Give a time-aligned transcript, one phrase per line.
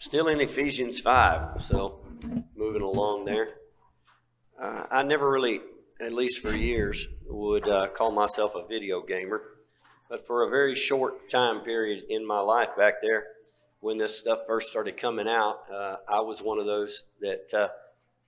[0.00, 1.98] Still in Ephesians 5, so
[2.54, 3.48] moving along there.
[4.60, 5.60] Uh, I never really,
[6.00, 9.42] at least for years, would uh, call myself a video gamer.
[10.08, 13.24] But for a very short time period in my life back there,
[13.80, 17.68] when this stuff first started coming out, uh, I was one of those that uh,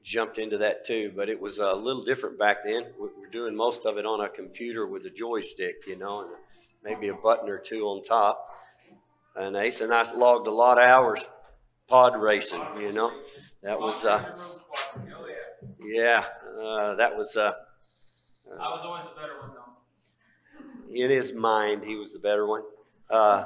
[0.03, 1.13] jumped into that too.
[1.15, 2.87] But it was a little different back then.
[2.99, 6.31] We were doing most of it on a computer with a joystick, you know, and
[6.83, 8.45] maybe a button or two on top.
[9.37, 11.29] And Ace and I logged a lot of hours
[11.91, 13.11] pod racing, you know.
[13.63, 14.39] That was, uh,
[15.85, 16.25] yeah,
[16.63, 17.37] uh, that was.
[17.37, 17.53] Uh,
[18.59, 20.95] I was always the better one, though.
[20.95, 22.63] In his mind, he was the better one.
[23.11, 23.45] Uh,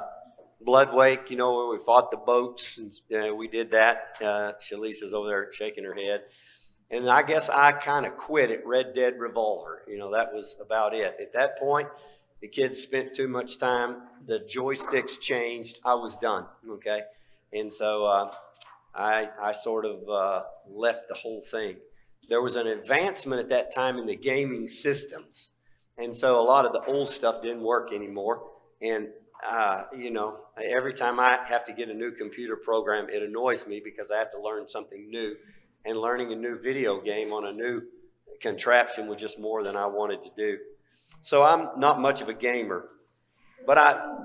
[0.65, 4.15] Bloodwake, you know, where we fought the boats, and uh, we did that.
[4.21, 6.21] Uh, Shalisa's over there shaking her head.
[6.91, 9.81] And I guess I kind of quit at Red Dead Revolver.
[9.87, 11.15] You know, that was about it.
[11.19, 11.87] At that point,
[12.41, 14.03] the kids spent too much time.
[14.27, 15.79] The joysticks changed.
[15.83, 16.45] I was done.
[16.69, 17.01] Okay.
[17.55, 18.31] And so uh,
[18.93, 21.77] I, I sort of uh, left the whole thing.
[22.27, 25.51] There was an advancement at that time in the gaming systems.
[25.97, 28.43] And so a lot of the old stuff didn't work anymore.
[28.81, 29.07] And,
[29.49, 33.65] uh, you know, every time I have to get a new computer program, it annoys
[33.65, 35.35] me because I have to learn something new.
[35.85, 37.83] And learning a new video game on a new
[38.41, 40.57] contraption was just more than I wanted to do.
[41.21, 42.89] So I'm not much of a gamer.
[43.65, 44.17] But I,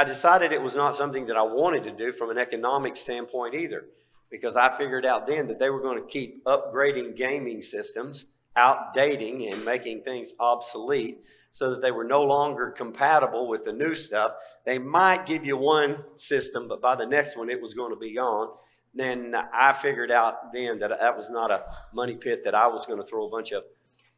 [0.00, 3.54] I decided it was not something that I wanted to do from an economic standpoint
[3.54, 3.84] either,
[4.30, 8.24] because I figured out then that they were going to keep upgrading gaming systems,
[8.56, 11.18] outdating and making things obsolete
[11.52, 14.32] so that they were no longer compatible with the new stuff.
[14.64, 18.00] They might give you one system, but by the next one it was going to
[18.00, 18.48] be gone.
[18.94, 22.86] Then I figured out then that that was not a money pit that I was
[22.86, 23.64] going to throw a bunch of,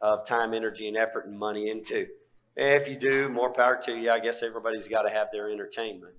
[0.00, 2.06] of time, energy, and effort and money into.
[2.54, 4.10] If you do, more power to you.
[4.10, 6.14] I guess everybody's got to have their entertainment.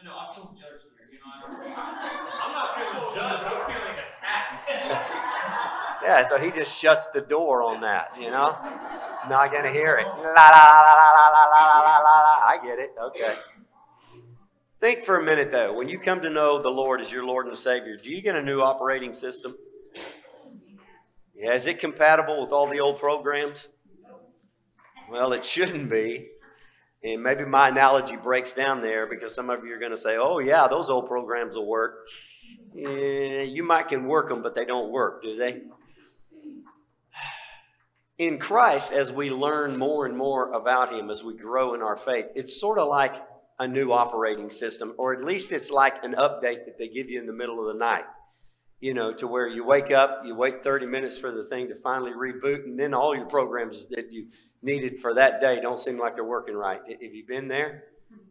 [0.00, 1.08] I know, I feel judged here.
[1.12, 4.68] You know, I'm not feeling judged, I'm feeling attacked.
[6.04, 8.56] Yeah, so he just shuts the door on that, you know?
[9.28, 10.06] Not going to hear it.
[10.06, 12.34] La la la la la la la la la la.
[12.44, 12.90] I get it.
[13.06, 13.34] Okay.
[14.78, 15.72] Think for a minute, though.
[15.72, 18.36] When you come to know the Lord as your Lord and Savior, do you get
[18.36, 19.56] a new operating system?
[21.34, 23.68] Yeah, is it compatible with all the old programs?
[25.10, 26.28] Well, it shouldn't be.
[27.02, 30.16] And maybe my analogy breaks down there because some of you are going to say,
[30.18, 32.06] oh, yeah, those old programs will work.
[32.74, 35.62] Yeah, you might can work them, but they don't work, do they?
[38.16, 41.96] In Christ, as we learn more and more about Him, as we grow in our
[41.96, 43.14] faith, it's sort of like
[43.58, 47.20] a new operating system, or at least it's like an update that they give you
[47.20, 48.04] in the middle of the night.
[48.80, 51.74] You know, to where you wake up, you wait 30 minutes for the thing to
[51.74, 54.28] finally reboot, and then all your programs that you
[54.64, 56.80] needed for that day don't seem like they're working right.
[56.88, 57.84] Have you been there?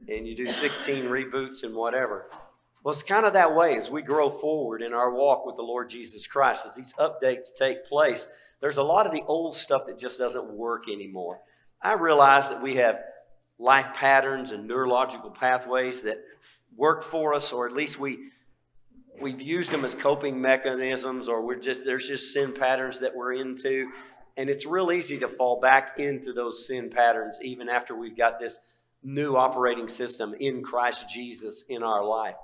[0.08, 2.30] And you do 16 reboots and whatever.
[2.84, 5.62] Well, it's kind of that way as we grow forward in our walk with the
[5.62, 8.28] Lord Jesus Christ, as these updates take place.
[8.60, 11.40] There's a lot of the old stuff that just doesn't work anymore.
[11.82, 13.00] I realize that we have
[13.58, 16.20] life patterns and neurological pathways that
[16.76, 18.30] work for us, or at least we
[19.22, 23.34] we've used them as coping mechanisms, or we're just there's just sin patterns that we're
[23.34, 23.90] into,
[24.38, 28.40] and it's real easy to fall back into those sin patterns even after we've got
[28.40, 28.60] this
[29.04, 32.36] new operating system in Christ Jesus in our life.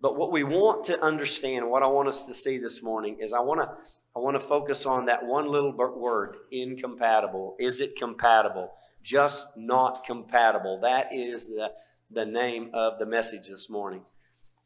[0.00, 3.32] But what we want to understand, what I want us to see this morning is
[3.32, 3.68] I want to
[4.16, 7.54] I want to focus on that one little word, incompatible.
[7.60, 8.72] Is it compatible?
[9.00, 10.80] Just not compatible.
[10.80, 11.70] That is the,
[12.10, 14.02] the name of the message this morning.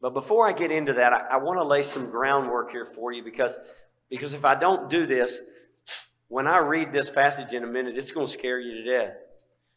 [0.00, 3.12] But before I get into that, I, I want to lay some groundwork here for
[3.12, 3.58] you because,
[4.08, 5.38] because if I don't do this,
[6.32, 9.16] when I read this passage in a minute, it's going to scare you to death.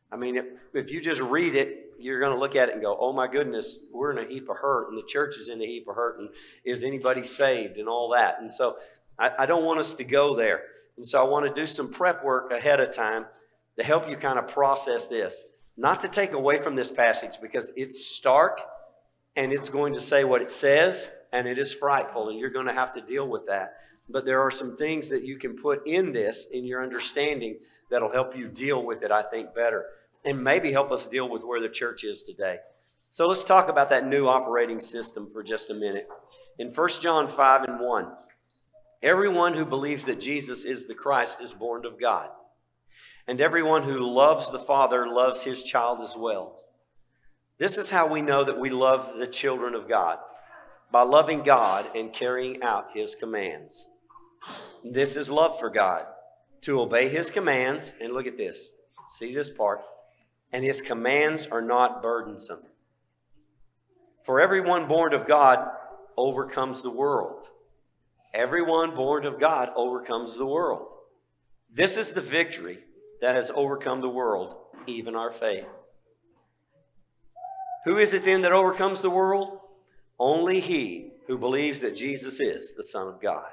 [0.09, 2.81] I mean, if, if you just read it, you're going to look at it and
[2.81, 5.61] go, oh my goodness, we're in a heap of hurt, and the church is in
[5.61, 6.29] a heap of hurt, and
[6.63, 8.37] is anybody saved, and all that.
[8.39, 8.77] And so
[9.19, 10.61] I, I don't want us to go there.
[10.95, 13.25] And so I want to do some prep work ahead of time
[13.77, 15.43] to help you kind of process this.
[15.75, 18.61] Not to take away from this passage because it's stark
[19.35, 22.67] and it's going to say what it says, and it is frightful, and you're going
[22.67, 23.73] to have to deal with that.
[24.07, 27.57] But there are some things that you can put in this, in your understanding,
[27.89, 29.85] that'll help you deal with it, I think, better.
[30.23, 32.57] And maybe help us deal with where the church is today.
[33.09, 36.07] So let's talk about that new operating system for just a minute.
[36.59, 38.07] In 1 John 5 and 1,
[39.01, 42.29] everyone who believes that Jesus is the Christ is born of God.
[43.27, 46.59] And everyone who loves the Father loves his child as well.
[47.57, 50.17] This is how we know that we love the children of God
[50.91, 53.87] by loving God and carrying out his commands.
[54.83, 56.05] This is love for God,
[56.61, 57.93] to obey his commands.
[57.99, 58.69] And look at this.
[59.11, 59.81] See this part.
[60.51, 62.63] And his commands are not burdensome.
[64.23, 65.59] For everyone born of God
[66.17, 67.47] overcomes the world.
[68.33, 70.87] Everyone born of God overcomes the world.
[71.71, 72.79] This is the victory
[73.21, 74.55] that has overcome the world,
[74.87, 75.67] even our faith.
[77.85, 79.59] Who is it then that overcomes the world?
[80.19, 83.45] Only he who believes that Jesus is the Son of God.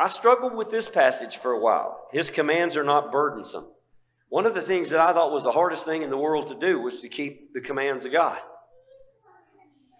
[0.00, 2.08] I struggled with this passage for a while.
[2.10, 3.66] His commands are not burdensome.
[4.30, 6.54] One of the things that I thought was the hardest thing in the world to
[6.54, 8.38] do was to keep the commands of God.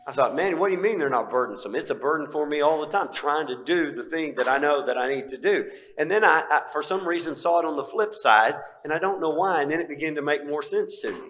[0.09, 1.75] I thought, man, what do you mean they're not burdensome?
[1.75, 4.57] It's a burden for me all the time, trying to do the thing that I
[4.57, 5.67] know that I need to do.
[5.99, 8.99] And then I, I, for some reason, saw it on the flip side, and I
[8.99, 11.29] don't know why, and then it began to make more sense to me.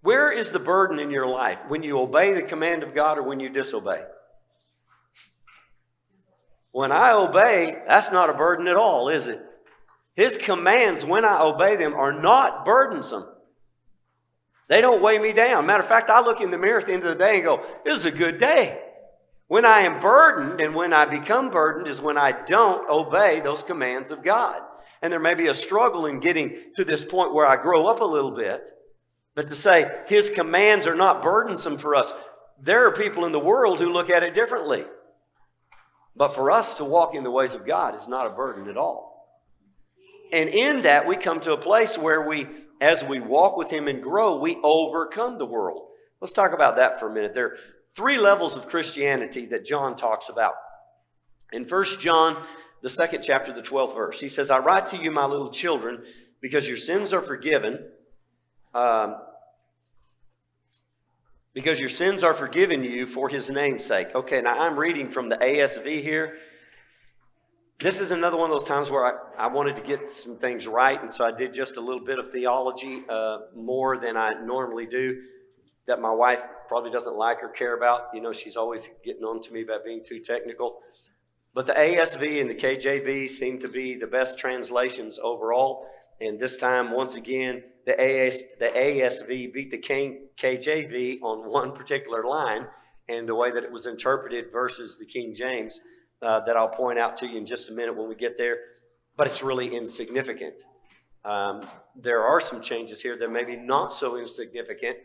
[0.00, 1.60] Where is the burden in your life?
[1.68, 4.02] When you obey the command of God or when you disobey?
[6.74, 9.40] When I obey, that's not a burden at all, is it?
[10.16, 13.26] His commands, when I obey them, are not burdensome.
[14.68, 15.66] They don't weigh me down.
[15.66, 17.44] Matter of fact, I look in the mirror at the end of the day and
[17.44, 18.80] go, This is a good day.
[19.46, 23.62] When I am burdened and when I become burdened is when I don't obey those
[23.62, 24.60] commands of God.
[25.00, 28.00] And there may be a struggle in getting to this point where I grow up
[28.00, 28.68] a little bit.
[29.36, 32.12] But to say his commands are not burdensome for us,
[32.60, 34.86] there are people in the world who look at it differently.
[36.16, 38.76] But for us to walk in the ways of God is not a burden at
[38.76, 39.14] all.
[40.32, 42.46] And in that, we come to a place where we,
[42.80, 45.88] as we walk with Him and grow, we overcome the world.
[46.20, 47.34] Let's talk about that for a minute.
[47.34, 47.56] There are
[47.96, 50.54] three levels of Christianity that John talks about.
[51.52, 52.42] In 1 John,
[52.82, 56.04] the second chapter, the 12th verse, he says, I write to you, my little children,
[56.40, 57.78] because your sins are forgiven.
[58.74, 59.16] Um,
[61.54, 64.08] because your sins are forgiven you for his name's sake.
[64.14, 66.36] Okay, now I'm reading from the ASV here.
[67.80, 70.66] This is another one of those times where I, I wanted to get some things
[70.66, 74.34] right, and so I did just a little bit of theology uh, more than I
[74.34, 75.22] normally do
[75.86, 78.08] that my wife probably doesn't like or care about.
[78.14, 80.80] You know, she's always getting on to me about being too technical.
[81.52, 85.86] But the ASV and the KJV seem to be the best translations overall.
[86.20, 91.72] And this time, once again, the, AS, the ASV beat the King, KJV on one
[91.72, 92.66] particular line
[93.08, 95.80] and the way that it was interpreted versus the King James
[96.22, 98.56] uh, that I'll point out to you in just a minute when we get there.
[99.16, 100.54] But it's really insignificant.
[101.24, 104.96] Um, there are some changes here that may be not so insignificant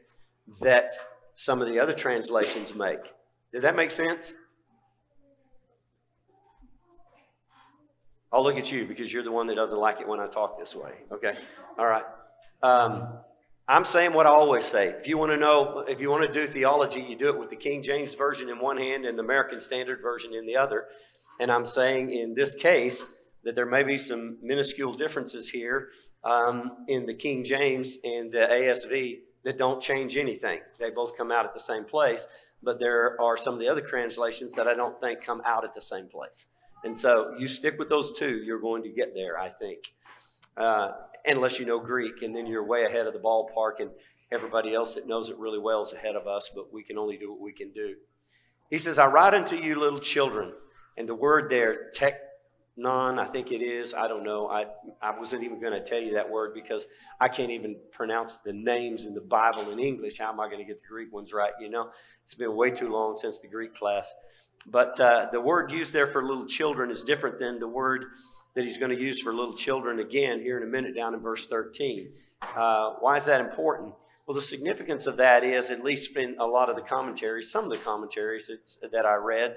[0.62, 0.92] that
[1.36, 3.00] some of the other translations make.
[3.54, 4.34] Did that make sense?
[8.32, 10.60] I'll look at you because you're the one that doesn't like it when I talk
[10.60, 10.92] this way.
[11.12, 11.36] Okay?
[11.78, 12.04] All right.
[12.62, 13.20] Um,
[13.68, 14.96] I'm saying what I always say.
[15.00, 17.52] If you want to know, if you want to do theology, you do it with
[17.52, 20.86] the King James Version in one hand and the American Standard Version in the other.
[21.40, 23.06] And I'm saying in this case
[23.44, 25.90] that there may be some minuscule differences here
[26.24, 30.60] um, in the King James and the ASV that don't change anything.
[30.80, 32.28] They both come out at the same place,
[32.62, 35.74] but there are some of the other translations that I don't think come out at
[35.74, 36.48] the same place.
[36.84, 39.94] And so you stick with those two, you're going to get there, I think.
[40.58, 40.92] Uh,
[41.26, 43.92] unless you know Greek, and then you're way ahead of the ballpark, and
[44.32, 47.18] everybody else that knows it really well is ahead of us, but we can only
[47.18, 47.96] do what we can do.
[48.70, 50.54] He says, I write unto you, little children.
[50.98, 53.94] And the word there, teknon, I think it is.
[53.94, 54.48] I don't know.
[54.48, 54.66] I,
[55.02, 56.86] I wasn't even going to tell you that word because
[57.20, 60.20] I can't even pronounce the names in the Bible in English.
[60.20, 61.54] How am I going to get the Greek ones right?
[61.60, 61.90] You know,
[62.24, 64.14] it's been way too long since the Greek class.
[64.68, 68.06] But uh, the word used there for little children is different than the word
[68.56, 71.22] that he's going to use for little children again here in a minute down in
[71.22, 72.12] verse 13.
[72.56, 73.94] Uh, why is that important?
[74.26, 77.64] Well, the significance of that is, at least in a lot of the commentaries, some
[77.64, 79.56] of the commentaries that, that I read,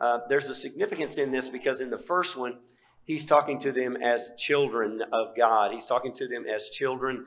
[0.00, 2.58] uh, there's a significance in this because in the first one,
[3.04, 5.72] he's talking to them as children of God.
[5.72, 7.26] He's talking to them as children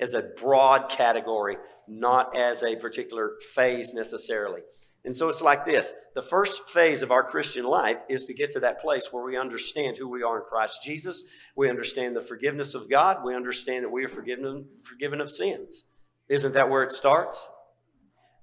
[0.00, 1.56] as a broad category,
[1.86, 4.62] not as a particular phase necessarily.
[5.08, 8.50] And so it's like this the first phase of our Christian life is to get
[8.50, 11.22] to that place where we understand who we are in Christ Jesus.
[11.56, 13.24] We understand the forgiveness of God.
[13.24, 15.84] We understand that we are forgiven, forgiven of sins.
[16.28, 17.48] Isn't that where it starts?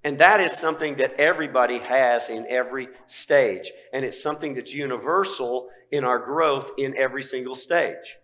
[0.04, 3.72] And that is something that everybody has in every stage.
[3.94, 8.18] And it's something that's universal in our growth in every single stage.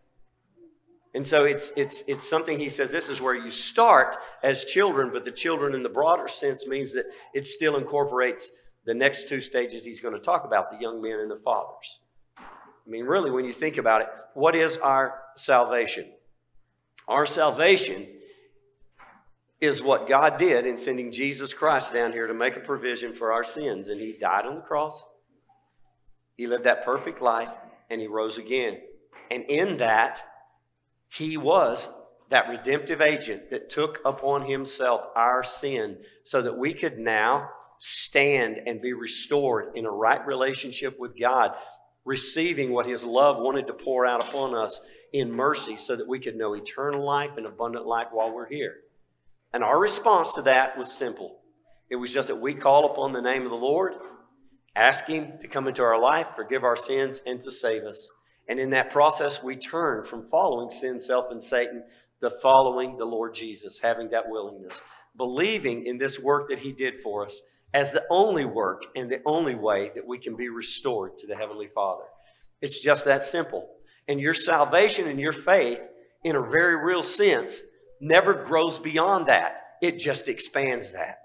[1.14, 5.10] And so it's, it's, it's something he says this is where you start as children,
[5.12, 8.50] but the children in the broader sense means that it still incorporates
[8.86, 12.00] the next two stages he's going to talk about the young men and the fathers.
[12.38, 16.06] I mean, really, when you think about it, what is our salvation?
[17.08, 18.08] Our salvation
[19.60, 23.32] is what God did in sending Jesus Christ down here to make a provision for
[23.32, 23.90] our sins.
[23.90, 25.06] And he died on the cross,
[26.36, 27.50] he lived that perfect life,
[27.90, 28.78] and he rose again.
[29.30, 30.24] And in that,
[31.12, 31.90] he was
[32.30, 37.50] that redemptive agent that took upon himself our sin so that we could now
[37.80, 41.52] stand and be restored in a right relationship with God,
[42.06, 44.80] receiving what his love wanted to pour out upon us
[45.12, 48.76] in mercy so that we could know eternal life and abundant life while we're here.
[49.54, 51.40] And our response to that was simple.
[51.90, 53.96] It was just that we call upon the name of the Lord,
[54.78, 58.10] ask him to come into our life, forgive our sins, and to save us.
[58.48, 61.84] And in that process, we turn from following sin, self, and Satan
[62.22, 64.82] to following the Lord Jesus, having that willingness,
[65.16, 67.42] believing in this work that He did for us
[67.74, 71.36] as the only work and the only way that we can be restored to the
[71.36, 72.04] Heavenly Father.
[72.62, 73.70] It's just that simple.
[74.08, 75.82] And your salvation and your faith,
[76.24, 77.62] in a very real sense,
[78.00, 81.20] never grows beyond that, it just expands that.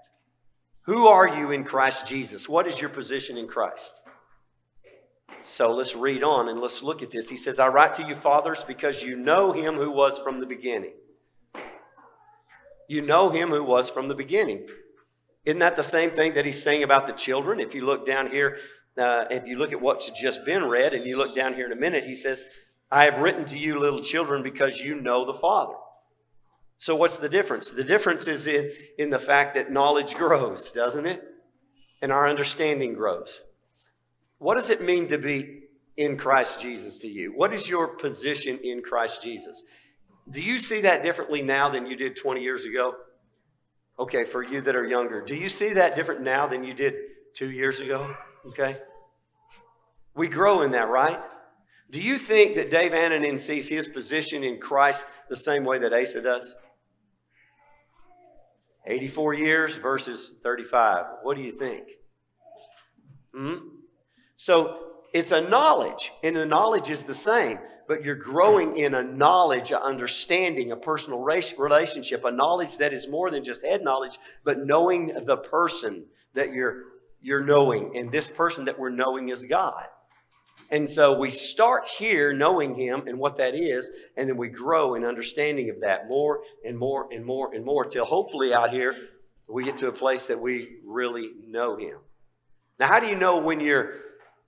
[0.81, 2.47] Who are you in Christ Jesus?
[2.47, 3.99] What is your position in Christ?
[5.43, 7.29] So let's read on and let's look at this.
[7.29, 10.45] He says, I write to you, fathers, because you know him who was from the
[10.45, 10.93] beginning.
[12.89, 14.67] You know him who was from the beginning.
[15.45, 17.59] Isn't that the same thing that he's saying about the children?
[17.59, 18.57] If you look down here,
[18.97, 21.71] uh, if you look at what's just been read, and you look down here in
[21.71, 22.43] a minute, he says,
[22.91, 25.75] I have written to you, little children, because you know the Father.
[26.77, 27.71] So, what's the difference?
[27.71, 31.23] The difference is in, in the fact that knowledge grows, doesn't it?
[32.01, 33.41] And our understanding grows.
[34.39, 35.63] What does it mean to be
[35.95, 37.33] in Christ Jesus to you?
[37.35, 39.63] What is your position in Christ Jesus?
[40.29, 42.93] Do you see that differently now than you did 20 years ago?
[43.99, 46.93] Okay, for you that are younger, do you see that different now than you did
[47.33, 48.15] two years ago?
[48.47, 48.77] Okay.
[50.15, 51.19] We grow in that, right?
[51.89, 55.93] Do you think that Dave Annanin sees his position in Christ the same way that
[55.93, 56.53] Asa does?
[58.85, 61.05] 84 years versus 35.
[61.23, 61.87] What do you think?
[63.35, 63.55] Hmm?
[64.37, 64.77] So
[65.13, 69.71] it's a knowledge, and the knowledge is the same, but you're growing in a knowledge,
[69.71, 74.59] a understanding, a personal relationship, a knowledge that is more than just head knowledge, but
[74.59, 76.83] knowing the person that you're
[77.19, 79.85] you're knowing, and this person that we're knowing is God.
[80.69, 84.93] And so we start here knowing Him and what that is, and then we grow
[84.93, 88.93] in understanding of that more and more and more and more till hopefully out here
[89.47, 91.97] we get to a place that we really know Him.
[92.79, 93.93] Now, how do you know when you're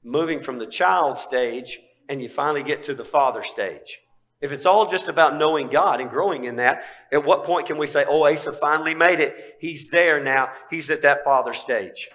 [0.04, 4.00] moving from the child stage and you finally get to the father stage.
[4.42, 7.78] If it's all just about knowing God and growing in that, at what point can
[7.78, 9.58] we say, oh, Asa finally made it?
[9.60, 10.50] He's there now.
[10.70, 12.10] He's at that father stage.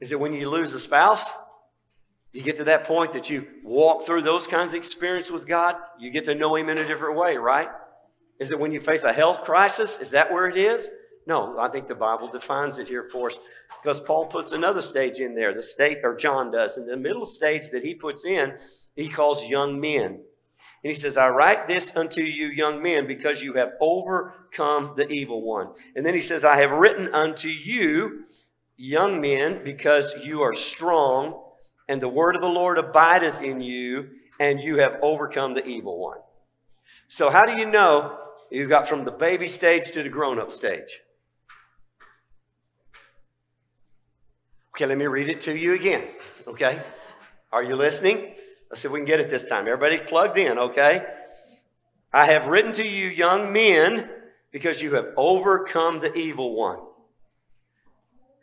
[0.00, 1.32] Is it when you lose a spouse?
[2.32, 5.76] You get to that point that you walk through those kinds of experience with God,
[5.98, 7.68] you get to know Him in a different way, right?
[8.40, 9.98] Is it when you face a health crisis?
[9.98, 10.90] Is that where it is?
[11.26, 13.38] No, I think the Bible defines it here for us
[13.82, 16.76] because Paul puts another stage in there, the state, or John does.
[16.76, 18.54] And the middle stage that he puts in,
[18.94, 20.20] he calls young men.
[20.84, 25.08] And he says, I write this unto you, young men, because you have overcome the
[25.08, 25.68] evil one.
[25.96, 28.24] And then he says, I have written unto you,
[28.76, 31.42] young men, because you are strong,
[31.88, 35.98] and the word of the Lord abideth in you, and you have overcome the evil
[35.98, 36.18] one.
[37.08, 38.18] So, how do you know
[38.50, 41.00] you got from the baby stage to the grown up stage?
[44.74, 46.02] Okay, let me read it to you again.
[46.48, 46.82] Okay?
[47.52, 48.34] Are you listening?
[48.68, 49.68] Let's see if we can get it this time.
[49.68, 51.06] Everybody plugged in, okay?
[52.12, 54.10] I have written to you, young men,
[54.50, 56.80] because you have overcome the evil one.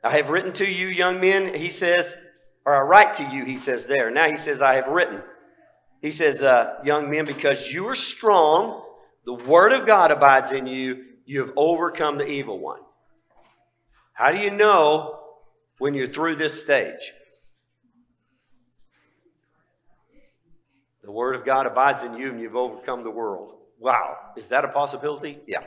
[0.05, 2.15] I have written to you, young men, he says,
[2.65, 4.09] or I write to you, he says there.
[4.09, 5.21] Now he says, I have written.
[6.01, 8.81] He says, uh, young men, because you are strong,
[9.25, 12.79] the word of God abides in you, you have overcome the evil one.
[14.13, 15.17] How do you know
[15.81, 17.11] when you're through this stage.
[21.03, 23.55] The Word of God abides in you and you've overcome the world.
[23.79, 24.15] Wow.
[24.37, 25.39] Is that a possibility?
[25.47, 25.63] Yeah.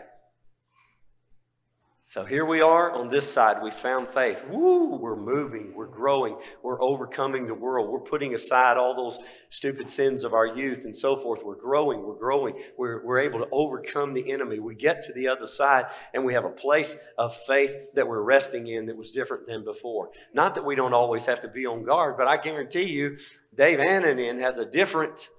[2.06, 3.61] So here we are on this side.
[3.61, 4.38] We found faith.
[4.49, 7.90] Woo, we're moving, we're growing, we're overcoming the world.
[7.90, 9.18] We're putting aside all those
[9.50, 11.42] stupid sins of our youth and so forth.
[11.42, 12.61] We're growing, we're growing.
[12.78, 14.61] We're, we're able to overcome the enemy.
[14.61, 18.23] We get to the other side and we have a place of faith that we're
[18.23, 20.11] resting in that was different than before.
[20.32, 23.18] Not that we don't always have to be on guard, but I guarantee you,
[23.56, 25.30] Dave Annanin has a different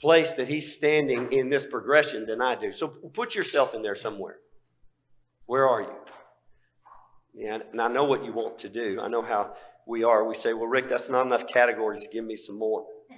[0.00, 2.72] place that he's standing in this progression than I do.
[2.72, 4.38] So put yourself in there somewhere.
[5.46, 5.94] Where are you?
[7.34, 9.00] Yeah, and I know what you want to do.
[9.00, 9.54] I know how
[9.86, 10.24] we are.
[10.26, 12.06] We say, well, Rick, that's not enough categories.
[12.10, 12.86] Give me some more.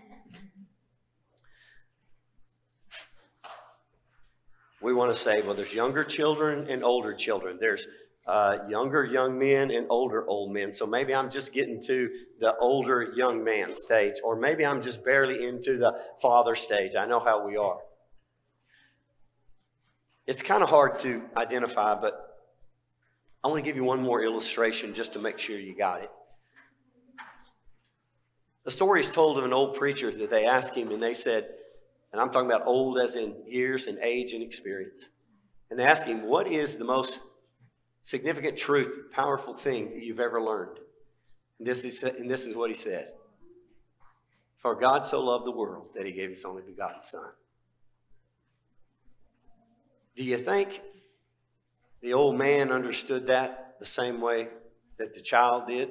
[4.82, 7.56] We want to say, well, there's younger children and older children.
[7.58, 7.88] There's
[8.26, 10.70] uh, younger young men and older old men.
[10.70, 15.02] So maybe I'm just getting to the older young man stage, or maybe I'm just
[15.02, 16.94] barely into the father stage.
[16.94, 17.78] I know how we are.
[20.26, 22.22] It's kind of hard to identify, but
[23.44, 26.10] I want to give you one more illustration just to make sure you got it.
[28.64, 31.46] The story is told of an old preacher that they asked him, and they said,
[32.12, 35.08] and I'm talking about old as in years and age and experience.
[35.70, 37.20] And they asked him, What is the most
[38.02, 40.78] significant truth, powerful thing that you've ever learned?
[41.58, 43.12] And this is, and this is what he said
[44.58, 47.30] For God so loved the world that he gave his only begotten Son.
[50.16, 50.80] Do you think
[52.00, 54.48] the old man understood that the same way
[54.98, 55.90] that the child did?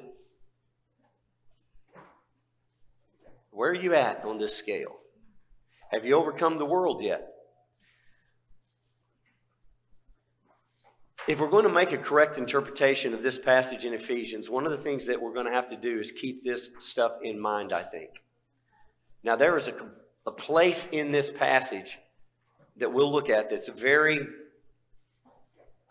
[3.50, 4.96] Where are you at on this scale?
[5.92, 7.32] Have you overcome the world yet?
[11.28, 14.72] If we're going to make a correct interpretation of this passage in Ephesians, one of
[14.72, 17.72] the things that we're going to have to do is keep this stuff in mind,
[17.72, 18.24] I think.
[19.24, 19.74] Now, there is a,
[20.26, 21.98] a place in this passage
[22.78, 24.26] that we'll look at that's very,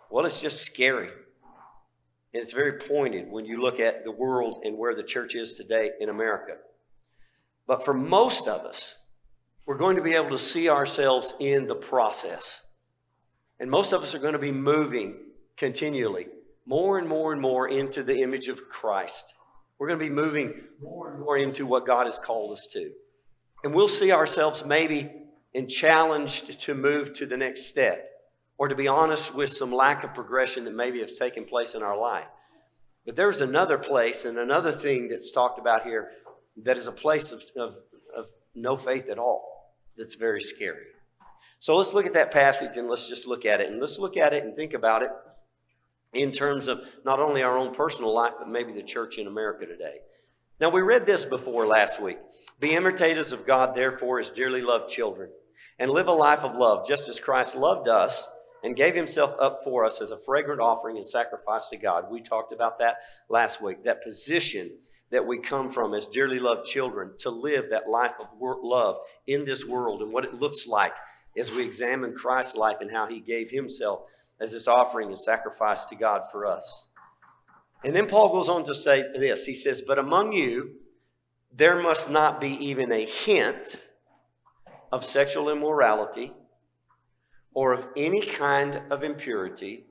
[0.09, 1.09] well, it's just scary.
[2.33, 5.53] And it's very pointed when you look at the world and where the church is
[5.53, 6.57] today in America.
[7.67, 8.95] But for most of us,
[9.65, 12.61] we're going to be able to see ourselves in the process.
[13.59, 15.15] And most of us are going to be moving
[15.57, 16.27] continually
[16.65, 19.33] more and more and more into the image of Christ.
[19.77, 22.91] We're going to be moving more and more into what God has called us to.
[23.63, 25.11] And we'll see ourselves maybe
[25.55, 28.11] and challenged to move to the next step
[28.57, 31.81] or to be honest with some lack of progression that maybe has taken place in
[31.81, 32.27] our life.
[33.05, 36.11] But there's another place and another thing that's talked about here
[36.63, 37.75] that is a place of, of,
[38.15, 40.87] of no faith at all that's very scary.
[41.59, 43.71] So let's look at that passage and let's just look at it.
[43.71, 45.09] And let's look at it and think about it
[46.13, 49.65] in terms of not only our own personal life, but maybe the church in America
[49.65, 49.97] today.
[50.59, 52.17] Now, we read this before last week.
[52.59, 55.29] Be imitators of God, therefore, as dearly loved children,
[55.79, 58.27] and live a life of love, just as Christ loved us
[58.63, 62.05] and gave himself up for us as a fragrant offering and sacrifice to God.
[62.09, 62.97] We talked about that
[63.29, 63.83] last week.
[63.83, 64.71] That position
[65.11, 68.97] that we come from as dearly loved children to live that life of love
[69.27, 70.93] in this world and what it looks like
[71.37, 74.01] as we examine Christ's life and how he gave himself
[74.39, 76.89] as this offering and sacrifice to God for us.
[77.83, 80.71] And then Paul goes on to say this He says, But among you,
[81.53, 83.84] there must not be even a hint
[84.91, 86.33] of sexual immorality
[87.53, 89.85] or of any kind of impurity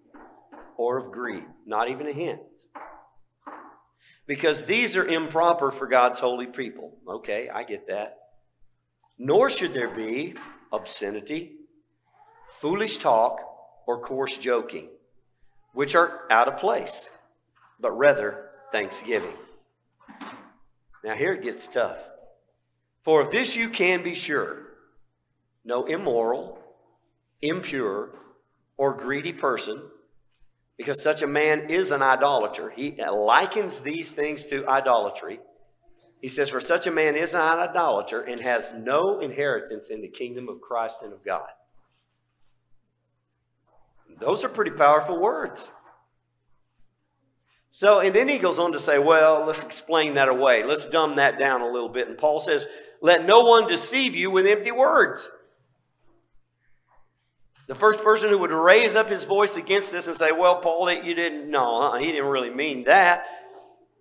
[0.76, 1.44] or of greed.
[1.66, 2.40] Not even a hint
[4.26, 6.96] because these are improper for God's holy people.
[7.08, 8.18] Okay, I get that.
[9.18, 10.34] Nor should there be
[10.72, 11.52] obscenity,
[12.48, 13.40] foolish talk,
[13.86, 14.88] or coarse joking,
[15.72, 17.10] which are out of place,
[17.78, 19.36] but rather thanksgiving.
[21.04, 22.08] Now, here it gets tough.
[23.04, 24.62] For of this you can be sure
[25.64, 26.58] no immoral,
[27.40, 28.10] impure,
[28.76, 29.82] or greedy person
[30.76, 32.70] because such a man is an idolater.
[32.70, 35.40] He likens these things to idolatry.
[36.20, 40.08] He says, For such a man is an idolater and has no inheritance in the
[40.08, 41.48] kingdom of Christ and of God.
[44.18, 45.70] Those are pretty powerful words.
[47.70, 50.62] So, and then he goes on to say, well, let's explain that away.
[50.64, 52.06] Let's dumb that down a little bit.
[52.06, 52.68] And Paul says,
[53.00, 55.28] let no one deceive you with empty words.
[57.66, 60.92] The first person who would raise up his voice against this and say, Well, Paul,
[60.92, 63.24] you didn't, no, uh-uh, he didn't really mean that.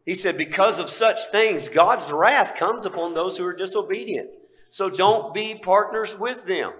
[0.06, 4.36] He said, Because of such things, God's wrath comes upon those who are disobedient.
[4.70, 6.74] So don't be partners with them.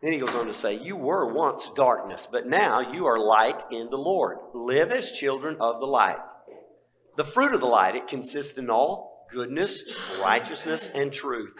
[0.00, 3.64] Then he goes on to say, You were once darkness, but now you are light
[3.72, 4.38] in the Lord.
[4.54, 6.18] Live as children of the light.
[7.16, 9.82] The fruit of the light, it consists in all goodness,
[10.22, 11.54] righteousness, and truth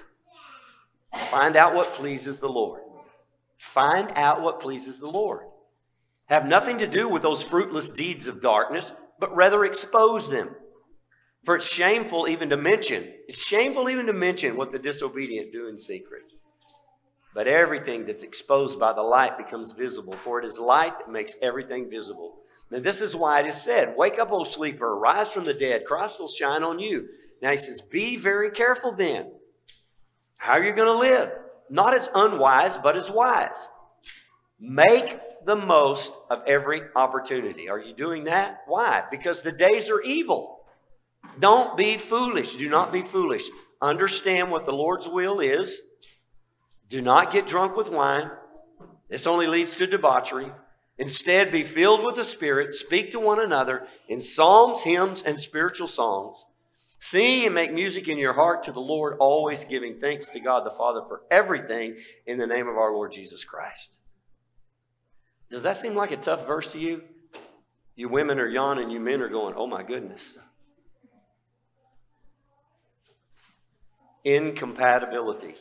[1.16, 2.82] Find out what pleases the Lord.
[3.58, 5.46] Find out what pleases the Lord.
[6.26, 10.50] Have nothing to do with those fruitless deeds of darkness, but rather expose them.
[11.44, 15.68] For it's shameful even to mention, it's shameful even to mention what the disobedient do
[15.68, 16.22] in secret.
[17.34, 21.36] But everything that's exposed by the light becomes visible, for it is light that makes
[21.40, 22.36] everything visible.
[22.70, 25.84] Now, this is why it is said, Wake up, O sleeper, arise from the dead,
[25.84, 27.08] Christ will shine on you.
[27.42, 29.32] Now, he says, Be very careful then
[30.40, 31.30] how are you going to live?
[31.68, 33.68] Not as unwise, but as wise.
[34.58, 37.68] Make the most of every opportunity.
[37.68, 38.62] Are you doing that?
[38.66, 39.02] Why?
[39.10, 40.60] Because the days are evil.
[41.38, 42.56] Don't be foolish.
[42.56, 43.50] Do not be foolish.
[43.82, 45.78] Understand what the Lord's will is.
[46.88, 48.30] Do not get drunk with wine.
[49.10, 50.50] This only leads to debauchery.
[50.96, 52.72] Instead, be filled with the Spirit.
[52.72, 56.46] Speak to one another in psalms, hymns, and spiritual songs
[57.00, 60.66] Sing and make music in your heart to the Lord, always giving thanks to God
[60.66, 63.90] the Father for everything in the name of our Lord Jesus Christ.
[65.50, 67.02] Does that seem like a tough verse to you?
[67.96, 70.36] You women are yawning, you men are going, oh my goodness.
[74.22, 75.54] Incompatibility.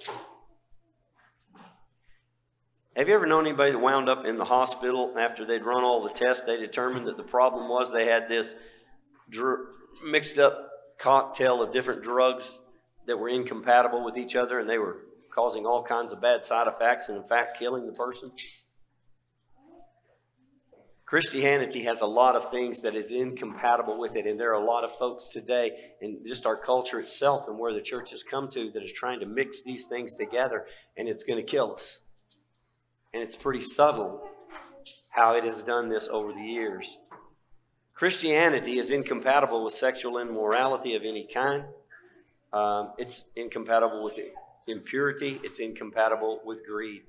[2.98, 6.04] Have you ever known anybody that wound up in the hospital after they'd run all
[6.04, 6.44] the tests?
[6.46, 8.56] They determined that the problem was they had this
[10.04, 10.69] mixed up
[11.00, 12.60] cocktail of different drugs
[13.08, 14.98] that were incompatible with each other and they were
[15.34, 18.32] causing all kinds of bad side effects and, in fact, killing the person.
[21.06, 24.64] Christianity has a lot of things that is incompatible with it, and there are a
[24.64, 28.48] lot of folks today, and just our culture itself and where the church has come
[28.50, 32.02] to, that is trying to mix these things together, and it's going to kill us.
[33.12, 34.30] And it's pretty subtle
[35.10, 37.00] how it has done this over the years.
[38.00, 41.66] Christianity is incompatible with sexual immorality of any kind.
[42.54, 44.14] Um, it's incompatible with
[44.68, 45.42] impurity.
[45.44, 47.02] It's incompatible with greed.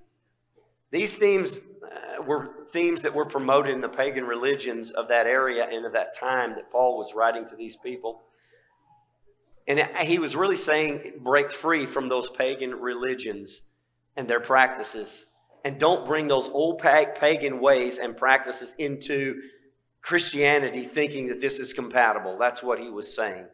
[0.91, 5.65] These themes uh, were themes that were promoted in the pagan religions of that area
[5.71, 8.23] and of that time that Paul was writing to these people.
[9.69, 13.63] And he was really saying, break free from those pagan religions
[14.17, 15.27] and their practices.
[15.65, 19.41] And don't bring those old pagan ways and practices into
[20.03, 22.39] Christianity thinking that this is compatible.
[22.39, 23.47] That's what he was saying.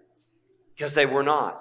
[0.75, 1.61] Because they were not.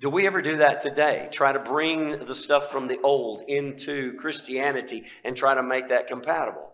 [0.00, 1.28] Do we ever do that today?
[1.32, 6.08] Try to bring the stuff from the old into Christianity and try to make that
[6.08, 6.70] compatible?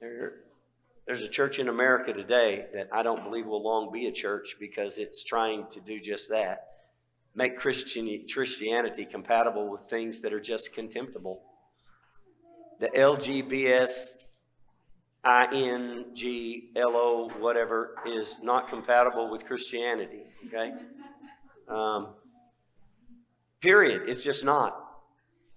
[0.00, 0.32] There,
[1.06, 4.56] there's a church in America today that I don't believe will long be a church
[4.58, 6.68] because it's trying to do just that
[7.34, 11.42] make Christian, Christianity compatible with things that are just contemptible.
[12.80, 14.18] The LGBS,
[15.24, 20.72] I-N-G-L-O, whatever, is not compatible with Christianity, okay?
[21.68, 22.08] Um,
[23.60, 24.08] period.
[24.08, 24.78] It's just not.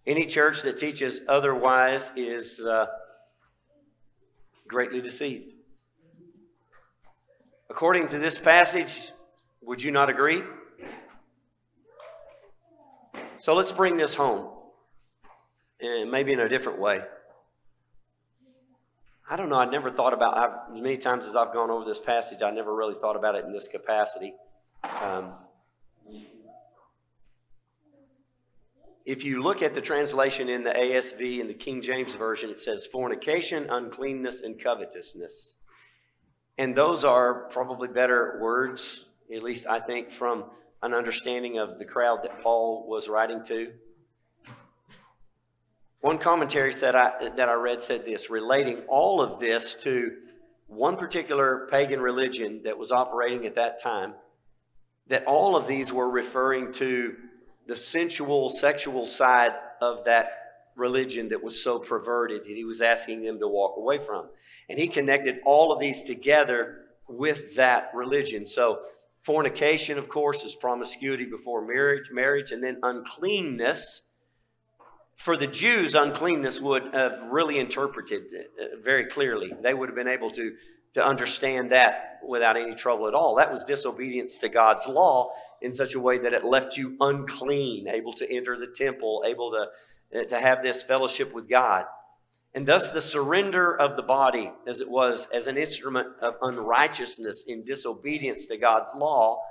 [0.06, 2.86] Any church that teaches otherwise is uh,
[4.68, 5.52] greatly deceived.
[7.70, 9.12] According to this passage,
[9.62, 10.44] would you not agree?
[13.38, 14.48] So let's bring this home,
[15.82, 17.02] and maybe in a different way.
[19.30, 19.60] I don't know.
[19.60, 22.42] I never thought about I've, as many times as I've gone over this passage.
[22.42, 24.34] I never really thought about it in this capacity.
[25.02, 25.34] Um,
[29.06, 32.60] if you look at the translation in the ASV and the King James Version, it
[32.60, 35.58] says fornication, uncleanness, and covetousness.
[36.58, 40.46] And those are probably better words, at least I think, from
[40.82, 43.74] an understanding of the crowd that Paul was writing to.
[46.02, 50.12] One commentary that I, that I read said this, relating all of this to
[50.68, 54.14] one particular pagan religion that was operating at that time,
[55.08, 57.16] that all of these were referring to
[57.68, 60.32] the sensual, sexual side of that
[60.76, 64.28] religion that was so perverted that he was asking them to walk away from.
[64.70, 68.46] And he connected all of these together with that religion.
[68.46, 68.80] So,
[69.24, 74.04] fornication, of course, is promiscuity before marriage, marriage, and then uncleanness.
[75.18, 79.52] For the Jews, uncleanness would have really interpreted uh, very clearly.
[79.62, 80.54] They would have been able to,
[80.94, 83.36] to understand that without any trouble at all.
[83.36, 87.88] That was disobedience to God's law in such a way that it left you unclean,
[87.88, 89.52] able to enter the temple, able
[90.12, 91.86] to, to have this fellowship with God.
[92.54, 97.46] And thus, the surrender of the body, as it was, as an instrument of unrighteousness
[97.48, 99.42] in disobedience to God's law,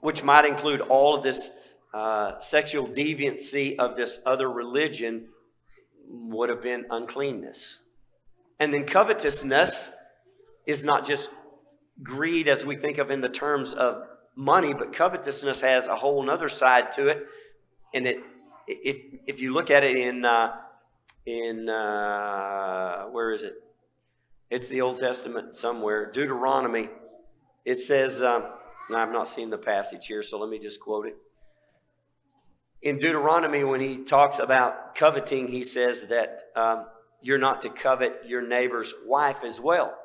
[0.00, 1.50] which might include all of this
[1.94, 5.28] uh, sexual deviancy of this other religion,
[6.08, 7.78] would have been uncleanness.
[8.58, 9.90] And then covetousness
[10.66, 11.30] is not just
[12.02, 14.02] greed as we think of in the terms of
[14.34, 17.26] money, but covetousness has a whole other side to it.
[17.94, 18.18] And it,
[18.66, 20.56] if, if you look at it in, uh,
[21.26, 23.54] in uh, where is it?
[24.50, 26.88] It's the Old Testament somewhere, Deuteronomy.
[27.64, 28.44] It says, um,
[28.94, 31.16] I've not seen the passage here, so let me just quote it.
[32.84, 36.84] In Deuteronomy, when he talks about coveting, he says that um,
[37.22, 39.96] you're not to covet your neighbor's wife as well.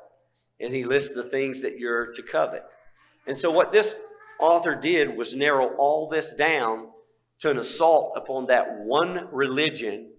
[0.58, 2.64] And he lists the things that you're to covet.
[3.26, 3.94] And so, what this
[4.40, 6.88] author did was narrow all this down
[7.40, 10.12] to an assault upon that one religion,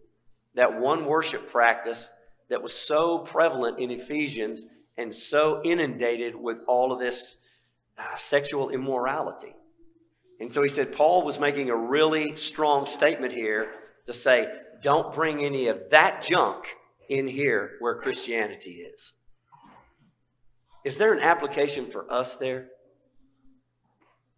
[0.53, 2.09] that one worship practice
[2.49, 7.37] that was so prevalent in Ephesians and so inundated with all of this
[7.97, 9.55] uh, sexual immorality.
[10.41, 13.71] And so he said Paul was making a really strong statement here
[14.07, 14.47] to say,
[14.81, 16.65] don't bring any of that junk
[17.07, 19.13] in here where Christianity is.
[20.83, 22.67] Is there an application for us there?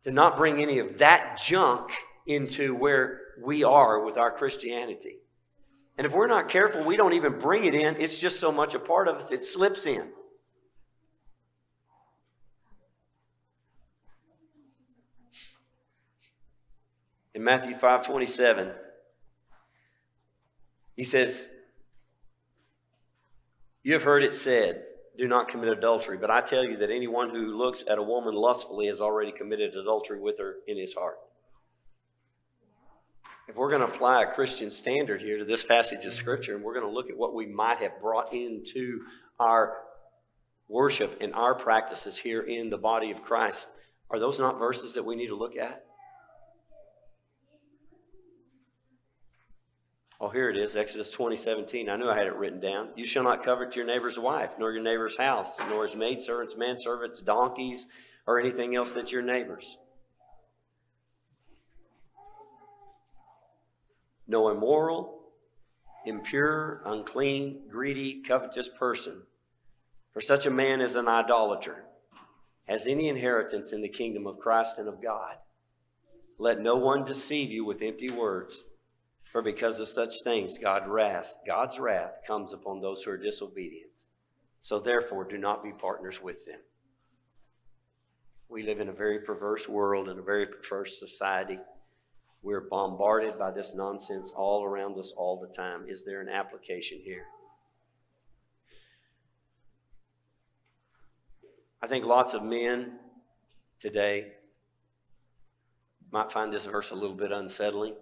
[0.03, 1.91] to not bring any of that junk
[2.27, 5.17] into where we are with our Christianity.
[5.97, 7.95] And if we're not careful, we don't even bring it in.
[7.99, 10.09] It's just so much a part of us, it slips in.
[17.43, 18.71] Matthew 5 27,
[20.95, 21.49] he says,
[23.83, 24.83] You have heard it said,
[25.17, 26.17] do not commit adultery.
[26.17, 29.75] But I tell you that anyone who looks at a woman lustfully has already committed
[29.75, 31.19] adultery with her in his heart.
[33.47, 36.63] If we're going to apply a Christian standard here to this passage of Scripture, and
[36.63, 39.01] we're going to look at what we might have brought into
[39.39, 39.77] our
[40.69, 43.67] worship and our practices here in the body of Christ,
[44.09, 45.85] are those not verses that we need to look at?
[50.23, 51.89] Oh, here it is, Exodus 20, 17.
[51.89, 52.91] I knew I had it written down.
[52.95, 57.19] You shall not covet your neighbor's wife, nor your neighbor's house, nor his maidservants, manservants,
[57.19, 57.87] donkeys,
[58.25, 59.77] or anything else that's your neighbor's.
[64.25, 65.23] No immoral,
[66.05, 69.23] impure, unclean, greedy, covetous person.
[70.13, 71.83] For such a man is an idolater,
[72.69, 75.35] has any inheritance in the kingdom of Christ and of God.
[76.39, 78.63] Let no one deceive you with empty words.
[79.33, 83.89] For because of such things, God wrath, God's wrath comes upon those who are disobedient.
[84.61, 86.59] So therefore, do not be partners with them.
[88.47, 91.57] We live in a very perverse world and a very perverse society.
[92.43, 95.85] We're bombarded by this nonsense all around us all the time.
[95.87, 97.23] Is there an application here?
[101.81, 102.99] I think lots of men
[103.79, 104.33] today
[106.11, 107.95] might find this verse a little bit unsettling.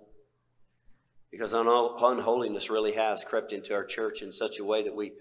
[1.31, 5.13] Because unholiness really has crept into our church in such a way that we,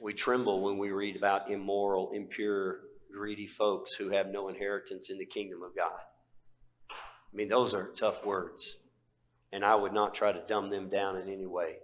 [0.00, 2.80] we tremble when we read about immoral, impure,
[3.12, 6.00] greedy folks who have no inheritance in the kingdom of God.
[6.90, 8.76] I mean, those are tough words,
[9.52, 11.76] and I would not try to dumb them down in any way.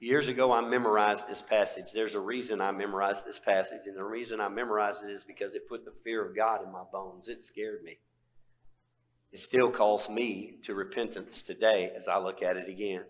[0.00, 1.92] Years ago, I memorized this passage.
[1.94, 5.54] There's a reason I memorized this passage, and the reason I memorized it is because
[5.54, 7.28] it put the fear of God in my bones.
[7.28, 7.98] It scared me.
[9.34, 13.02] It still calls me to repentance today as I look at it again.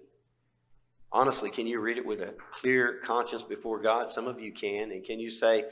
[1.12, 4.08] Honestly, can you read it with a clear conscience before God?
[4.08, 4.90] Some of you can.
[4.90, 5.66] And can you say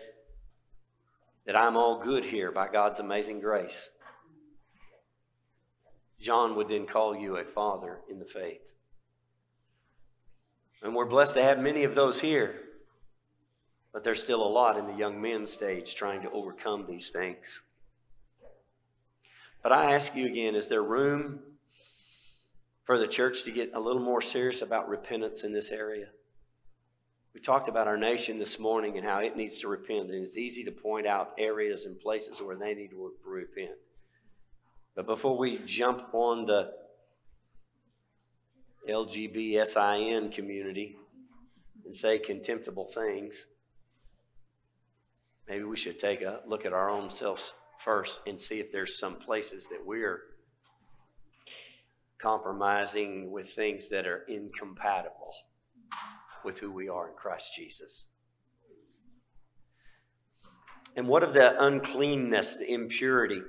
[1.47, 3.89] that I'm all good here by God's amazing grace?
[6.21, 8.61] John would then call you a father in the faith.
[10.83, 12.57] And we're blessed to have many of those here.
[13.91, 17.63] But there's still a lot in the young men stage trying to overcome these things.
[19.63, 21.41] But I ask you again is there room
[22.85, 26.07] for the church to get a little more serious about repentance in this area?
[27.33, 30.37] We talked about our nation this morning and how it needs to repent, and it's
[30.37, 33.79] easy to point out areas and places where they need to repent.
[34.95, 36.73] But before we jump on the
[38.91, 40.97] LGBSIN community
[41.87, 43.47] and say contemptible things,
[45.49, 48.99] maybe we should take a look at our own selves first and see if there's
[48.99, 50.21] some places that we're
[52.19, 55.35] compromising with things that are incompatible
[56.45, 58.07] with who we are in Christ Jesus.
[60.97, 63.41] And what of the uncleanness, the impurity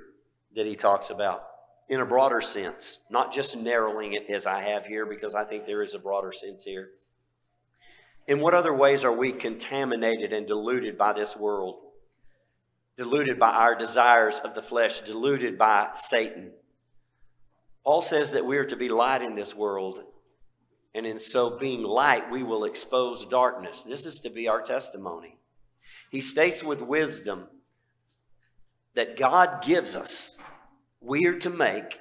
[0.56, 1.44] that he talks about
[1.88, 5.66] in a broader sense, not just narrowing it as I have here, because I think
[5.66, 6.90] there is a broader sense here.
[8.26, 11.83] In what other ways are we contaminated and diluted by this world?
[12.96, 16.52] Deluded by our desires of the flesh, deluded by Satan.
[17.84, 20.00] Paul says that we are to be light in this world,
[20.94, 23.82] and in so being light, we will expose darkness.
[23.82, 25.38] This is to be our testimony.
[26.10, 27.48] He states with wisdom
[28.94, 30.36] that God gives us,
[31.00, 31.98] we are to make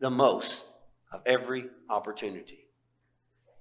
[0.00, 0.68] the most
[1.12, 2.66] of every opportunity.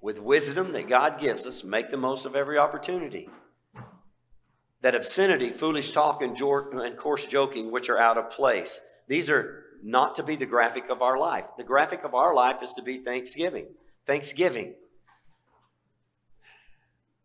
[0.02, 3.30] With wisdom that God gives us, make the most of every opportunity
[4.82, 8.82] that obscenity, foolish talk, and, and coarse joking, which are out of place.
[9.08, 11.46] These are not to be the graphic of our life.
[11.58, 13.68] The graphic of our life is to be thanksgiving.
[14.08, 14.74] Thanksgiving.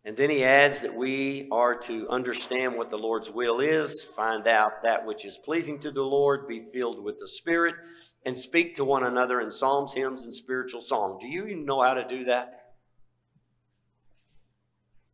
[0.05, 4.47] And then he adds that we are to understand what the Lord's will is, find
[4.47, 7.75] out that which is pleasing to the Lord, be filled with the Spirit,
[8.25, 11.21] and speak to one another in psalms, hymns, and spiritual songs.
[11.21, 12.75] Do you even know how to do that?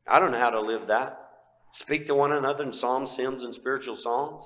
[0.06, 1.21] I don't know how to live that
[1.72, 4.44] speak to one another in psalms, hymns, and spiritual songs?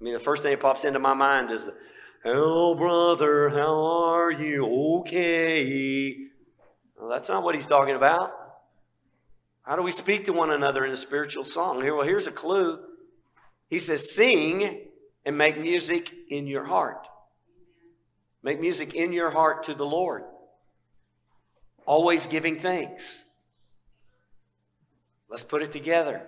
[0.00, 1.74] I mean, the first thing that pops into my mind is, the,
[2.24, 4.64] Hello, brother, how are you?
[5.00, 6.16] Okay.
[6.96, 8.30] Well, that's not what he's talking about.
[9.62, 11.82] How do we speak to one another in a spiritual song?
[11.82, 12.78] Here, well, here's a clue.
[13.68, 14.82] He says, Sing
[15.24, 17.08] and make music in your heart.
[18.42, 20.22] Make music in your heart to the Lord.
[21.86, 23.24] Always giving thanks.
[25.32, 26.20] Let's put it together.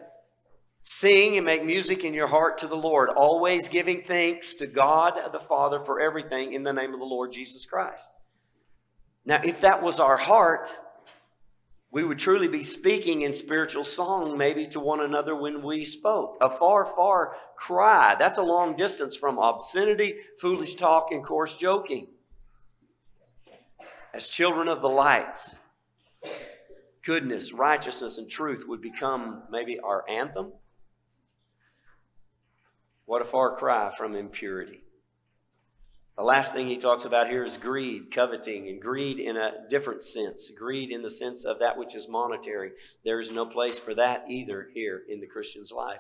[0.83, 5.21] Sing and make music in your heart to the Lord, always giving thanks to God
[5.31, 8.11] the Father for everything in the name of the Lord Jesus Christ.
[9.27, 10.75] Now, if that was our heart,
[11.91, 16.39] we would truly be speaking in spiritual song maybe to one another when we spoke.
[16.41, 18.17] A far, far cry.
[18.19, 22.07] That's a long distance from obscenity, foolish talk, and coarse joking.
[24.15, 25.39] As children of the light,
[27.05, 30.53] goodness, righteousness, and truth would become maybe our anthem
[33.07, 34.83] what a far cry from impurity.
[36.17, 40.05] The last thing he talks about here is greed, coveting, and greed in a different
[40.05, 40.51] sense.
[40.57, 42.71] Greed in the sense of that which is monetary.
[43.05, 45.99] There is no place for that either here in the Christian's life.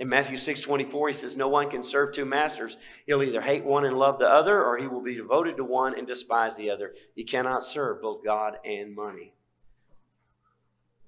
[0.00, 2.76] In Matthew 6 24, he says, No one can serve two masters.
[3.06, 5.96] He'll either hate one and love the other, or he will be devoted to one
[5.96, 6.94] and despise the other.
[7.14, 9.34] You cannot serve both God and money.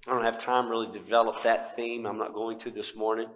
[0.07, 2.07] I don't have time really to develop that theme.
[2.07, 3.27] I'm not going to this morning.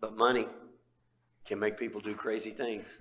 [0.00, 0.46] But money
[1.44, 3.00] can make people do crazy things.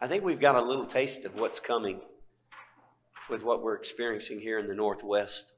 [0.00, 2.00] I think we've got a little taste of what's coming
[3.28, 5.52] with what we're experiencing here in the Northwest.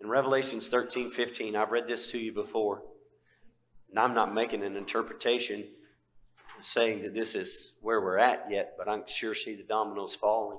[0.00, 2.82] In Revelations 13 15, I've read this to you before.
[3.90, 5.66] And I'm not making an interpretation
[6.64, 10.58] saying that this is where we're at yet, but I'm sure see the dominoes falling.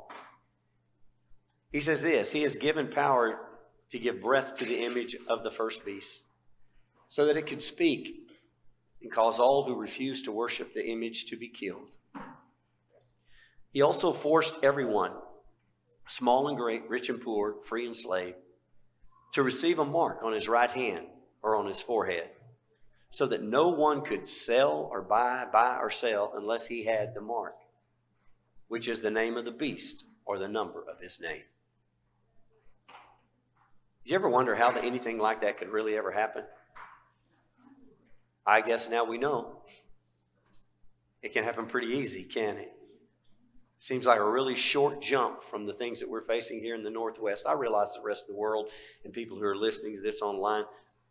[1.71, 3.39] He says this He has given power
[3.91, 6.23] to give breath to the image of the first beast,
[7.09, 8.29] so that it could speak
[9.01, 11.91] and cause all who refuse to worship the image to be killed.
[13.71, 15.11] He also forced everyone,
[16.07, 18.35] small and great, rich and poor, free and slave,
[19.33, 21.07] to receive a mark on his right hand
[21.43, 22.29] or on his forehead,
[23.11, 27.21] so that no one could sell or buy, buy or sell unless he had the
[27.21, 27.55] mark,
[28.67, 31.43] which is the name of the beast or the number of his name.
[34.03, 36.43] Did you ever wonder how anything like that could really ever happen?
[38.45, 39.61] I guess now we know.
[41.23, 42.71] It can happen pretty easy, can it?
[43.79, 46.89] Seems like a really short jump from the things that we're facing here in the
[46.89, 47.45] Northwest.
[47.47, 48.69] I realize the rest of the world
[49.03, 50.65] and people who are listening to this online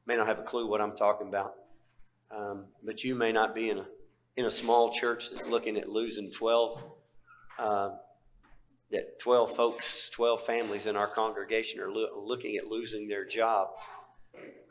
[0.07, 1.55] may not have a clue what I'm talking about.
[2.37, 3.87] Um, but you may not be in a
[4.37, 6.83] in a small church that's looking at losing 12
[7.59, 7.91] uh,
[8.91, 13.69] that 12 folks, 12 families in our congregation are lo- looking at losing their job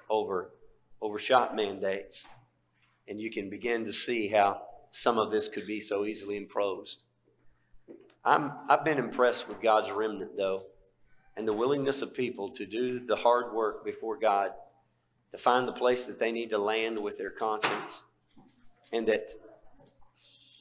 [0.10, 0.52] over,
[1.02, 2.26] over shop mandates.
[3.08, 7.04] And you can begin to see how some of this could be so easily imposed.
[8.24, 10.64] I'm, I've been impressed with God's remnant, though,
[11.36, 14.52] and the willingness of people to do the hard work before God,
[15.34, 18.04] to find the place that they need to land with their conscience,
[18.92, 19.34] and that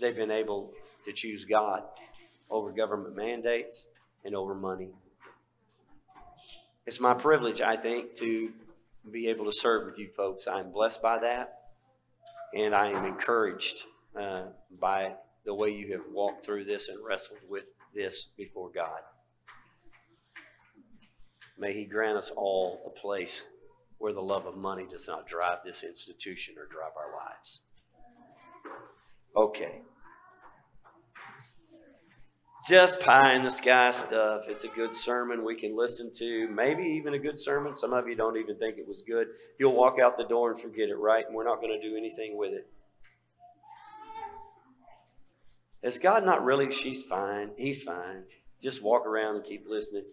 [0.01, 0.73] they've been able
[1.05, 1.83] to choose God
[2.51, 3.87] over government mandates
[4.25, 4.89] and over money.
[6.87, 8.51] It's my privilege, I think, to
[9.11, 10.49] be able to serve with you folks.
[10.49, 11.59] I'm blessed by that,
[12.55, 13.85] and I am encouraged
[14.19, 14.45] uh,
[14.81, 15.13] by
[15.45, 19.01] the way you have walked through this and wrestled with this before God.
[21.59, 23.47] May He grant us all a place
[24.03, 27.61] where the love of money does not drive this institution or drive our lives.
[29.37, 29.83] Okay
[32.69, 34.43] just pie in the sky stuff.
[34.49, 37.75] It's a good sermon we can listen to, maybe even a good sermon.
[37.75, 39.29] Some of you don't even think it was good.
[39.59, 41.25] You'll walk out the door and forget it, right?
[41.27, 42.69] And we're not going to do anything with it.
[45.83, 46.71] Is God not really?
[46.73, 47.51] She's fine.
[47.57, 48.23] He's fine.
[48.63, 50.05] Just walk around and keep listening.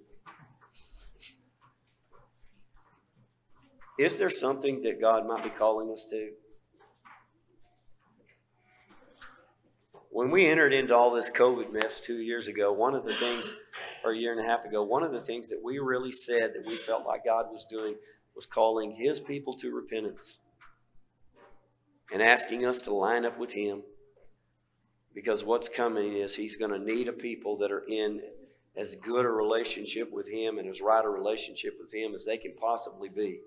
[4.00, 6.30] Is there something that God might be calling us to?
[10.20, 13.56] when we entered into all this COVID mess two years ago, one of the things,
[14.04, 16.52] or a year and a half ago, one of the things that we really said
[16.54, 17.96] that we felt like God was doing
[18.36, 20.40] was calling His people to repentance
[22.12, 23.84] and asking us to line up with Him.
[25.14, 28.20] Because what's coming is He's going to need a people that are in
[28.76, 32.38] as good a relationship with Him and as right a relationship with Him as they
[32.38, 33.40] can possibly be.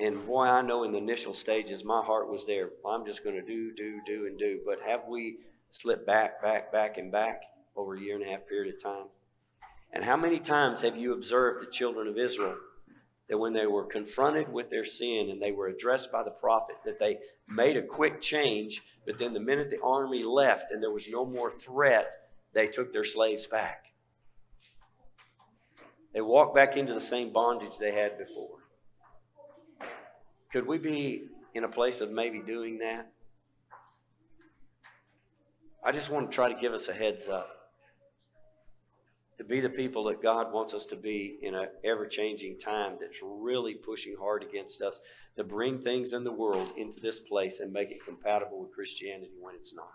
[0.00, 2.70] And boy, I know in the initial stages, my heart was there.
[2.88, 4.60] I'm just going to do, do, do, and do.
[4.64, 5.36] But have we
[5.70, 7.42] slipped back, back, back, and back
[7.76, 9.08] over a year and a half period of time?
[9.92, 12.56] And how many times have you observed the children of Israel
[13.28, 16.76] that when they were confronted with their sin and they were addressed by the prophet,
[16.86, 20.90] that they made a quick change, but then the minute the army left and there
[20.90, 22.14] was no more threat,
[22.54, 23.92] they took their slaves back.
[26.14, 28.59] They walked back into the same bondage they had before.
[30.52, 31.24] Could we be
[31.54, 33.12] in a place of maybe doing that?
[35.84, 37.48] I just want to try to give us a heads up
[39.38, 42.98] to be the people that God wants us to be in an ever changing time
[43.00, 45.00] that's really pushing hard against us
[45.36, 49.30] to bring things in the world into this place and make it compatible with Christianity
[49.40, 49.94] when it's not.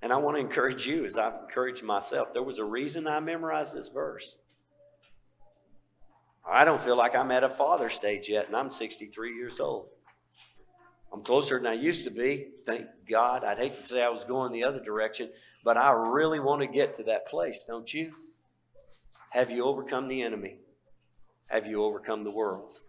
[0.00, 3.20] And I want to encourage you, as I've encouraged myself, there was a reason I
[3.20, 4.38] memorized this verse.
[6.50, 9.88] I don't feel like I'm at a father stage yet, and I'm 63 years old.
[11.12, 12.48] I'm closer than I used to be.
[12.66, 13.44] Thank God.
[13.44, 15.30] I'd hate to say I was going the other direction,
[15.64, 18.14] but I really want to get to that place, don't you?
[19.30, 20.58] Have you overcome the enemy?
[21.46, 22.80] Have you overcome the world?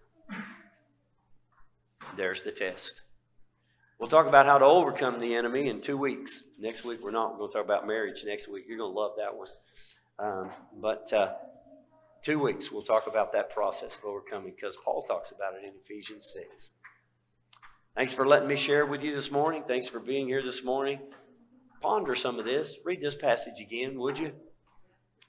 [2.15, 3.01] There's the test.
[3.99, 6.43] We'll talk about how to overcome the enemy in two weeks.
[6.59, 7.33] Next week, we're not.
[7.33, 8.65] We're going to talk about marriage next week.
[8.67, 9.47] You're going to love that one.
[10.17, 11.33] Um, but uh,
[12.21, 15.73] two weeks, we'll talk about that process of overcoming because Paul talks about it in
[15.81, 16.73] Ephesians 6.
[17.95, 19.63] Thanks for letting me share with you this morning.
[19.67, 20.99] Thanks for being here this morning.
[21.81, 22.77] Ponder some of this.
[22.85, 24.31] Read this passage again, would you?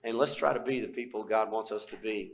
[0.05, 2.33] And let's try to be the people God wants us to be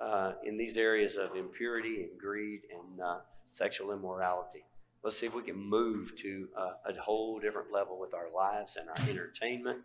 [0.00, 3.18] uh, in these areas of impurity and greed and uh,
[3.52, 4.64] sexual immorality.
[5.02, 8.76] Let's see if we can move to uh, a whole different level with our lives
[8.76, 9.78] and our entertainment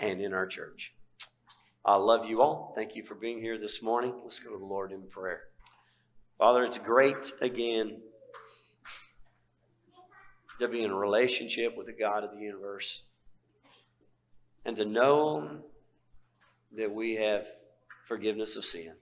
[0.00, 0.94] and in our church.
[1.86, 2.72] I love you all.
[2.74, 4.14] Thank you for being here this morning.
[4.22, 5.42] Let's go to the Lord in prayer.
[6.38, 7.98] Father, it's great again
[10.60, 13.02] to be in a relationship with the God of the universe
[14.64, 15.58] and to know
[16.74, 17.48] that we have
[18.08, 18.92] forgiveness of sin.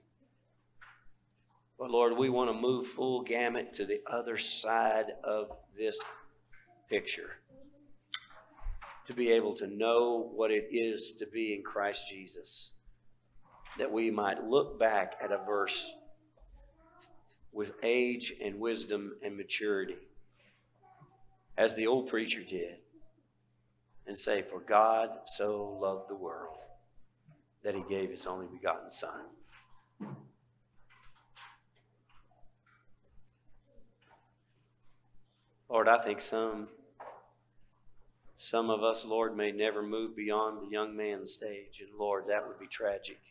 [1.79, 6.03] But Lord, we want to move full gamut to the other side of this
[6.89, 7.37] picture.
[9.07, 12.73] To be able to know what it is to be in Christ Jesus.
[13.77, 15.93] That we might look back at a verse
[17.51, 19.97] with age and wisdom and maturity,
[21.57, 22.77] as the old preacher did,
[24.07, 26.57] and say, For God so loved the world
[27.63, 29.11] that he gave his only begotten Son.
[35.69, 36.67] Lord, I think some
[38.43, 42.45] some of us, Lord, may never move beyond the young man stage, and Lord, that
[42.45, 43.21] would be tragic.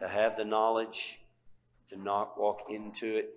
[0.00, 1.20] To have the knowledge,
[1.90, 3.34] to not walk into it,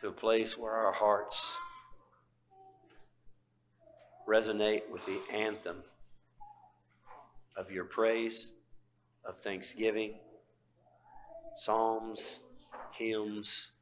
[0.00, 1.56] to a place where our hearts
[4.28, 5.84] resonate with the anthem
[7.56, 8.50] of your praise,
[9.24, 10.14] of thanksgiving,
[11.56, 12.40] psalms,
[12.92, 13.72] hymns,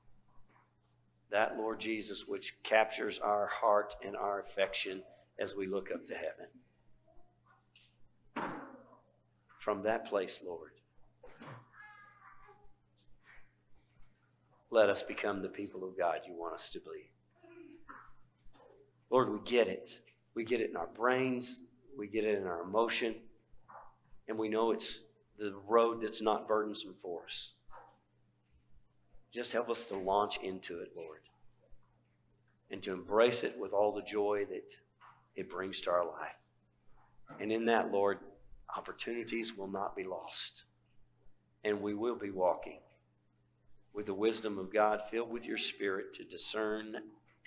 [1.31, 5.03] that Lord Jesus, which captures our heart and our affection
[5.41, 6.47] as we look up to heaven.
[9.59, 10.72] From that place, Lord,
[14.70, 17.11] let us become the people of God you want us to be.
[19.11, 20.01] Lord, we get it.
[20.35, 21.61] We get it in our brains,
[21.97, 23.14] we get it in our emotion,
[24.27, 25.01] and we know it's
[25.39, 27.53] the road that's not burdensome for us.
[29.35, 31.22] Just help us to launch into it, Lord,
[32.70, 34.76] and to embrace it with all the joy that
[35.35, 36.37] it brings to our life.
[37.41, 38.20] And in that, Lord,
[38.76, 40.64] opportunities will not be lost,
[41.64, 42.78] and we will be walking
[43.93, 46.95] with the wisdom of God, filled with your Spirit to discern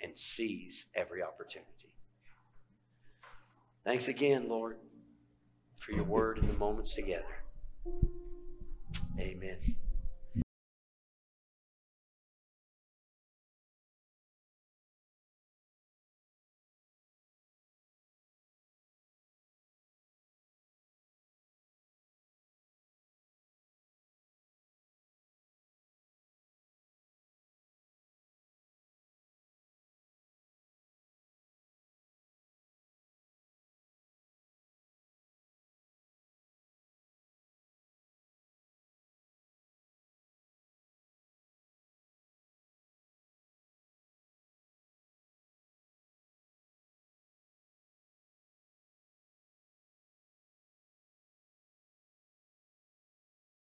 [0.02, 1.94] and seize every opportunity.
[3.84, 4.76] Thanks again, Lord,
[5.78, 7.24] for your word and the moments together.
[9.18, 9.56] Amen.